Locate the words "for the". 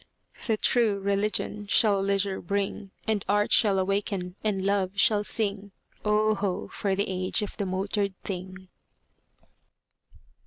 6.69-7.07